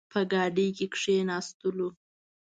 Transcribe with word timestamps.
په 0.13 0.19
ګاډۍ 0.31 0.67
کې 0.77 0.85
کښېناستلو. 0.93 1.89